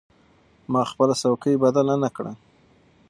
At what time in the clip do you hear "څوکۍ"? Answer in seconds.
1.21-1.55